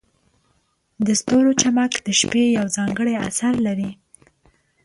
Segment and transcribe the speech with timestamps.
[1.05, 3.91] د ستورو چمک د شپې یو ځانګړی اثر لري.